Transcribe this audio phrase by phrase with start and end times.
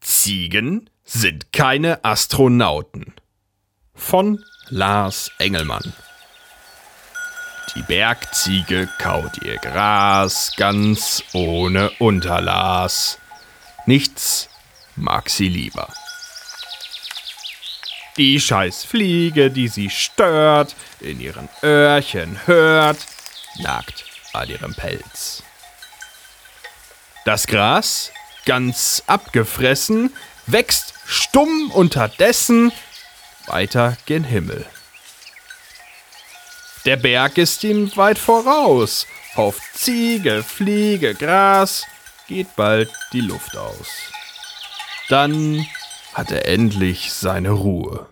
[0.00, 3.14] Ziegen sind keine Astronauten.
[3.94, 5.92] Von Lars Engelmann.
[7.74, 13.18] Die Bergziege kaut ihr Gras ganz ohne Unterlass.
[13.86, 14.48] Nichts
[14.94, 15.88] mag sie lieber.
[18.16, 22.98] Die Scheißfliege, die sie stört, in ihren Öhrchen hört,
[23.58, 25.42] nagt an ihrem Pelz.
[27.24, 28.12] Das Gras,
[28.44, 30.14] ganz abgefressen,
[30.46, 32.70] wächst stumm unterdessen
[33.46, 34.66] weiter gen Himmel.
[36.84, 39.06] Der Berg ist ihm weit voraus.
[39.36, 41.86] Auf Ziege, Fliege, Gras
[42.28, 43.88] geht bald die Luft aus.
[45.08, 45.66] Dann
[46.12, 48.06] hat er endlich seine Ruhe.